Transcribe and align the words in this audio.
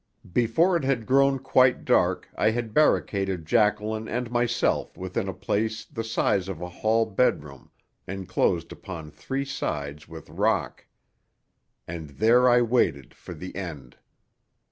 Before 0.33 0.75
it 0.75 0.83
had 0.83 1.05
grown 1.05 1.37
quite 1.37 1.85
dark 1.85 2.27
I 2.35 2.49
had 2.49 2.73
barricaded 2.73 3.45
Jacqueline 3.45 4.07
and 4.09 4.31
myself 4.31 4.97
within 4.97 5.27
a 5.27 5.31
place 5.35 5.85
the 5.85 6.03
size 6.03 6.49
of 6.49 6.59
a 6.59 6.67
hall 6.69 7.05
bedroom 7.05 7.69
enclosed 8.07 8.71
upon 8.71 9.11
three 9.11 9.45
sides 9.45 10.07
with 10.07 10.27
rock. 10.31 10.87
And 11.87 12.09
there 12.09 12.49
I 12.49 12.63
waited 12.63 13.13
for 13.13 13.35
the 13.35 13.55
end. 13.55 13.95